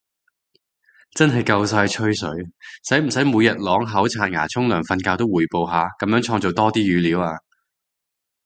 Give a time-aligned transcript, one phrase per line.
[1.11, 2.27] 真係夠晒吹水，
[2.89, 7.39] 使唔使每日啷口刷牙沖涼瞓覺都滙報下，噉樣創造多啲語料